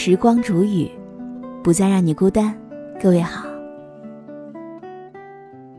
[0.00, 0.88] 时光煮雨，
[1.60, 2.56] 不再让你孤单。
[3.02, 3.44] 各位好，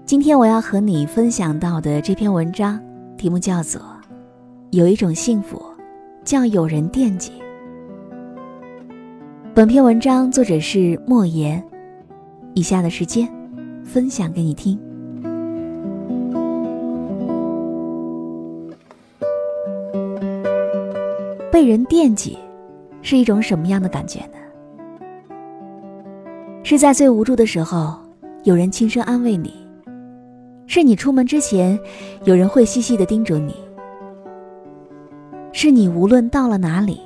[0.04, 2.78] 今天我要和你分享到的这篇文章
[3.16, 3.80] 题目叫做
[4.71, 5.64] 《有一种幸福，
[6.26, 7.32] 叫有人惦记》。
[9.54, 11.64] 本篇文章作者是莫言，
[12.56, 13.26] 以下的时间
[13.86, 14.78] 分享给你听。
[21.50, 22.38] 被人惦记。
[23.02, 24.38] 是一种什么样的感觉呢？
[26.64, 27.98] 是在最无助的时候，
[28.44, 29.50] 有人轻声安慰你；
[30.68, 31.80] 是你出门之前，
[32.26, 33.54] 有人会细细的叮嘱你；
[35.52, 37.00] 是你无论到了哪里，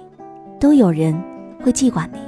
[0.60, 1.18] 都有人
[1.62, 2.20] 会记挂你。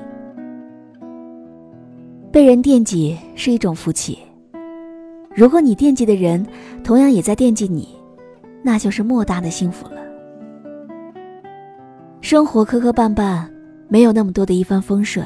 [2.31, 4.19] 被人惦记是一种福气，
[5.33, 6.45] 如果你惦记的人
[6.83, 7.89] 同样也在惦记你，
[8.61, 9.95] 那就是莫大的幸福了。
[12.21, 13.54] 生活磕磕绊绊。
[13.87, 15.25] 没有那么多的一帆风顺，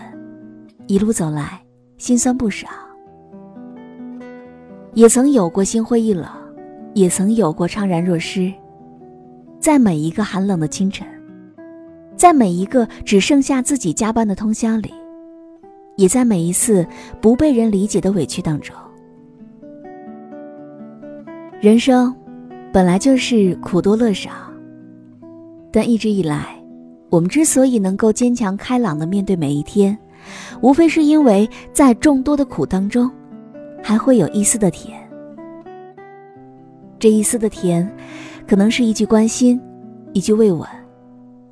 [0.88, 1.62] 一路走来，
[1.98, 2.68] 心酸不少。
[4.94, 6.28] 也曾有过心灰意冷，
[6.94, 8.52] 也曾有过怅然若失。
[9.60, 11.08] 在每一个寒冷的清晨，
[12.18, 14.94] 在每一个只剩下自己加班的通宵里，
[15.96, 16.86] 也在每一次
[17.22, 18.76] 不被人理解的委屈当中，
[21.62, 22.14] 人生
[22.74, 24.32] 本来就是苦多乐少，
[25.72, 26.59] 但一直以来。
[27.10, 29.98] 我们之所以能够坚强开朗的面对每一天，
[30.62, 33.10] 无非是因为在众多的苦当中，
[33.82, 34.96] 还会有一丝的甜。
[37.00, 37.90] 这一丝的甜，
[38.48, 39.60] 可能是一句关心，
[40.14, 40.68] 一句慰问，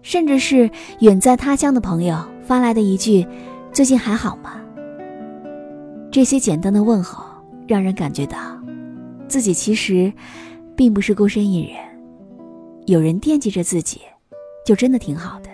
[0.03, 3.25] 甚至是远在他乡的朋友发来的一句
[3.73, 4.61] “最近还好吗？”
[6.11, 7.23] 这些简单的问候，
[7.65, 8.37] 让人感觉到，
[9.27, 10.13] 自己其实，
[10.75, 11.79] 并不是孤身一人，
[12.85, 14.01] 有人惦记着自己。
[14.65, 15.46] 就真的挺好的。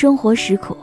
[0.00, 0.74] 生活实苦，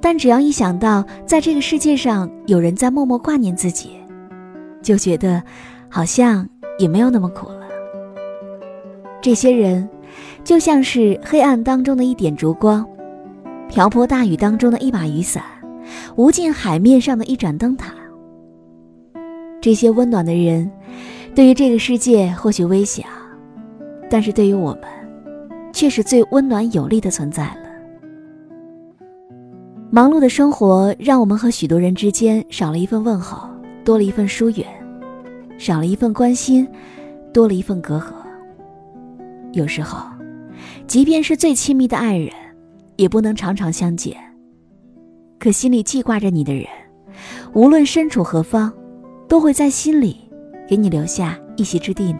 [0.00, 3.90] 但只要一想到在这个世界上有人在默默挂念自己，
[4.80, 5.42] 就觉得
[5.90, 6.48] 好像
[6.78, 7.66] 也没有那么苦了。
[9.20, 9.86] 这些人，
[10.42, 12.82] 就像是黑暗当中的一点烛光，
[13.68, 15.44] 瓢泼大雨当中的一把雨伞，
[16.16, 17.92] 无尽海面上的一盏灯塔。
[19.60, 20.70] 这些温暖的人，
[21.34, 23.02] 对于这个世界或许微小。
[24.08, 24.84] 但是对于我们，
[25.74, 27.63] 却是最温暖有力的存在了。
[29.94, 33.48] 忙碌的生活让我们和许多人之间少了一份问候，
[33.84, 34.66] 多了一份疏远；
[35.56, 36.66] 少了一份关心，
[37.32, 38.12] 多了一份隔阂。
[39.52, 40.04] 有时候，
[40.88, 42.28] 即便是最亲密的爱人，
[42.96, 44.16] 也不能常常相见。
[45.38, 46.66] 可心里记挂着你的人，
[47.52, 48.72] 无论身处何方，
[49.28, 50.16] 都会在心里
[50.68, 52.18] 给你留下一席之地呢。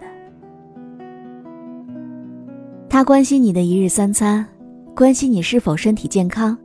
[2.89, 4.47] 他关心你的一日三餐，
[4.95, 6.57] 关心你是否身体健康，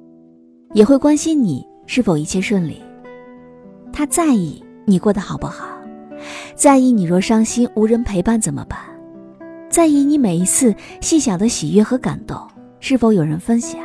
[0.74, 2.82] 也会关心你是否一切顺利。
[3.92, 5.68] 他在意你过得好不好，
[6.56, 8.80] 在意你若伤心无人陪伴怎么办，
[9.70, 12.38] 在意你每一次细小的喜悦和感动
[12.80, 13.80] 是否有人分享。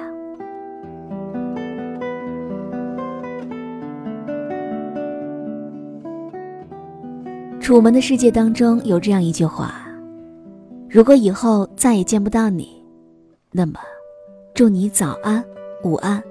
[7.61, 9.81] 楚门的世界当中有这样一句话。
[10.91, 12.69] 如果以后再也见不到你，
[13.51, 13.81] 那么，
[14.55, 15.43] 祝你早安、
[15.83, 16.23] 午安、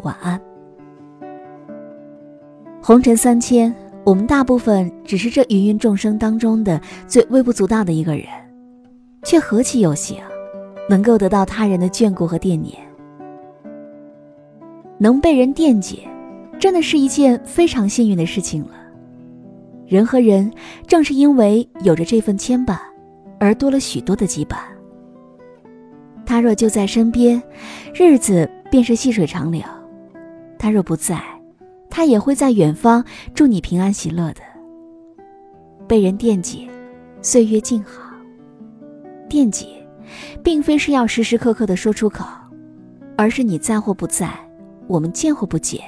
[0.00, 0.40] 晚安。
[2.82, 3.74] 红尘三千，
[4.04, 8.26] 我们大部分只是这芸芸众生当中的最微不足道的一个人，
[9.22, 10.16] 却何其有幸，
[10.88, 12.76] 能够得到他人的眷顾和惦念。
[14.98, 16.06] 能被人惦记，
[16.58, 18.72] 真的是一件非常幸运的事情了。
[19.86, 20.50] 人和人
[20.86, 22.78] 正是因为有着这份牵绊。
[23.42, 24.58] 而多了许多的羁绊。
[26.26, 27.42] 他若就在身边，
[27.94, 29.62] 日子便是细水长流；
[30.60, 31.18] 他若不在，
[31.88, 33.02] 他也会在远方
[33.34, 34.42] 祝你平安喜乐的。
[35.88, 36.68] 被人惦记，
[37.22, 38.02] 岁月静好。
[39.26, 39.68] 惦记，
[40.44, 42.26] 并非是要时时刻刻的说出口，
[43.16, 44.28] 而是你在或不在，
[44.86, 45.80] 我们见或不见，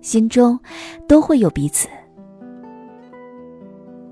[0.00, 0.58] 心中
[1.06, 1.86] 都会有彼此。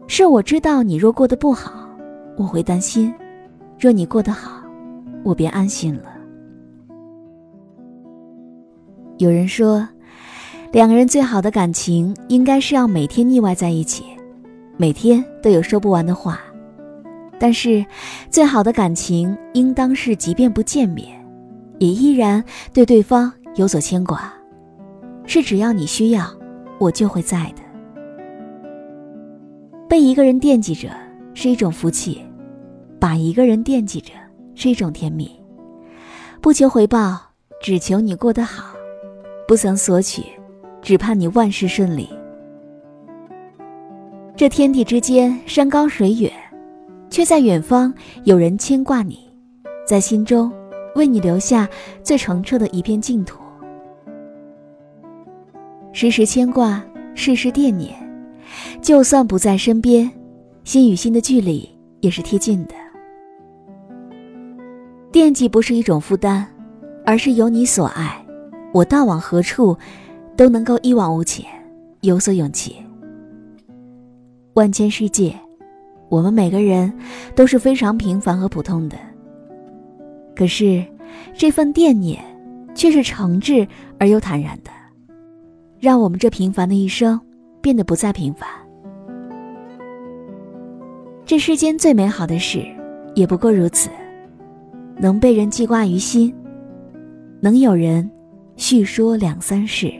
[0.08, 1.88] 是我知道你若过得不好。
[2.36, 3.14] 我会担心，
[3.78, 4.62] 若你过得好，
[5.24, 6.19] 我便安心了。
[9.20, 9.86] 有人说，
[10.72, 14.02] 两个人最好的感情应该是要每天腻歪在一起，
[14.78, 16.40] 每天都有说不完的话。
[17.38, 17.84] 但是，
[18.30, 21.06] 最好的感情应当是即便不见面，
[21.78, 24.32] 也依然对对方有所牵挂，
[25.26, 26.26] 是只要你需要，
[26.78, 27.62] 我就会在的。
[29.86, 30.88] 被一个人惦记着
[31.34, 32.22] 是一种福气。
[32.98, 34.12] 把一个人惦记着
[34.54, 35.30] 是一种甜蜜，
[36.40, 37.18] 不求回报，
[37.62, 38.69] 只求你过得好，
[39.50, 40.22] 不曾索取，
[40.80, 42.08] 只盼你万事顺利。
[44.36, 46.32] 这天地之间，山高水远，
[47.10, 47.92] 却在远方
[48.22, 49.18] 有人牵挂你，
[49.84, 50.52] 在心中
[50.94, 51.68] 为你留下
[52.00, 53.40] 最澄澈的一片净土。
[55.92, 56.80] 时时牵挂，
[57.16, 57.92] 事事惦念，
[58.80, 60.08] 就算不在身边，
[60.62, 61.68] 心与心的距离
[61.98, 62.74] 也是贴近的。
[65.10, 66.46] 惦记不是一种负担，
[67.04, 68.19] 而是有你所爱，
[68.72, 69.76] 我到往何处，
[70.36, 71.44] 都能够一往无前，
[72.02, 72.76] 有所勇气。
[74.54, 75.34] 万千世界，
[76.08, 76.92] 我们每个人
[77.34, 78.96] 都是非常平凡和普通的，
[80.36, 80.84] 可是
[81.34, 82.22] 这份惦念，
[82.74, 83.66] 却是诚挚
[83.98, 84.70] 而又坦然的，
[85.78, 87.20] 让我们这平凡的一生
[87.60, 88.48] 变得不再平凡。
[91.24, 92.64] 这世间最美好的事，
[93.14, 93.88] 也不过如此。
[94.96, 96.34] 能被人记挂于心，
[97.40, 98.08] 能有人
[98.60, 99.90] 叙说两三事。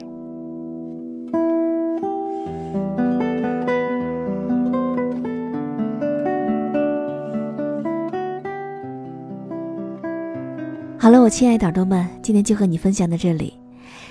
[10.95, 13.51] 好了，我亲爱的耳朵们，今天就和你分享到这里。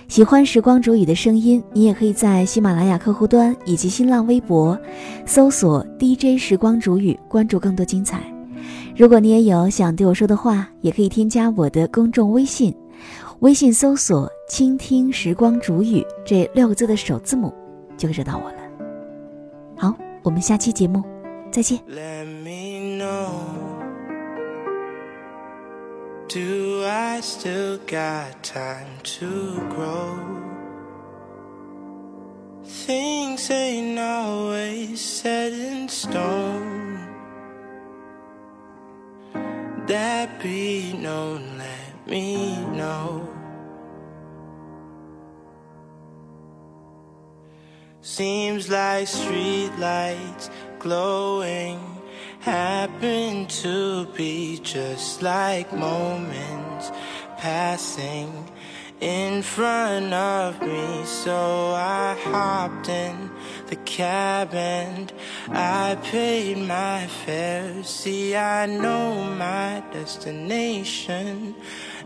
[0.09, 4.77] 喜欢时光煮雨的声音，你也可以在喜马拉雅客户端以及新浪微博
[5.25, 8.21] 搜索 DJ 时光煮雨，关注更多精彩。
[8.97, 12.75] 如果你也有想对我说的话，也可以添加我的公众微信，
[13.41, 17.53] 微信搜索“倾听时光煮雨”这六个字的首字母，
[17.97, 18.57] 就可以找到我了。
[19.77, 21.03] 好，我们下期节目
[21.51, 21.81] 再见。
[39.91, 41.60] that be known, let
[42.11, 43.27] me know.
[48.03, 51.79] Seems like streetlights glowing
[52.41, 56.91] happen to be just like moments
[57.37, 58.33] passing
[59.01, 61.05] in front of me.
[61.05, 63.31] So I hopped in
[63.71, 65.13] the cab and
[65.49, 67.85] I paid my fare.
[67.85, 71.55] See, I know my destination.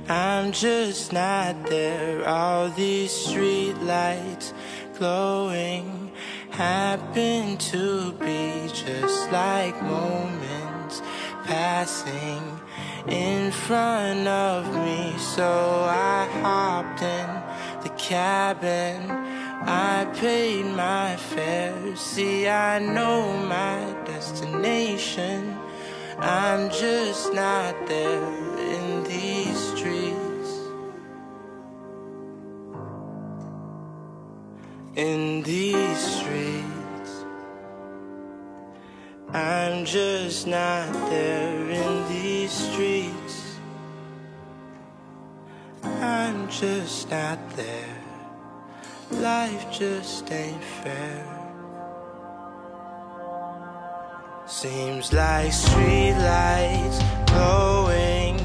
[0.07, 2.29] I'm just not there.
[2.29, 4.53] All these street lights
[4.99, 6.13] glowing
[6.51, 11.01] happen to be just like moments
[11.45, 12.61] passing
[13.09, 15.17] in front of me.
[15.19, 15.49] So
[15.89, 17.29] I hopped in
[17.85, 19.34] the cabin.
[19.67, 21.97] I paid my fare.
[21.97, 25.59] See, I know my destination.
[26.19, 28.23] I'm just not there
[28.59, 30.51] in these streets.
[34.97, 37.25] In these streets.
[39.33, 43.57] I'm just not there in these streets.
[45.83, 48.04] I'm just not there.
[49.21, 51.25] Life just ain't fair.
[54.47, 58.39] Seems like streetlights glowing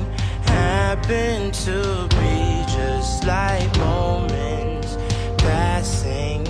[0.46, 4.98] happen to be just like moments
[5.38, 6.48] passing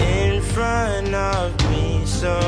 [0.00, 2.04] in front of me.
[2.06, 2.38] So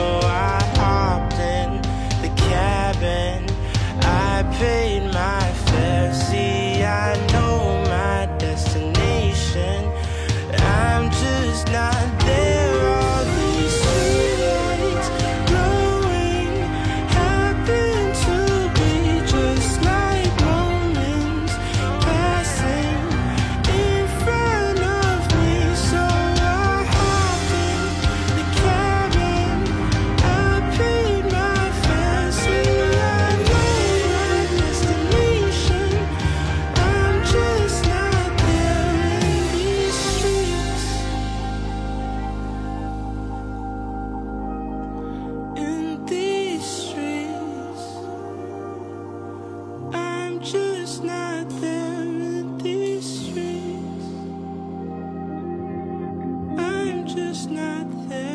[57.36, 58.25] just not there.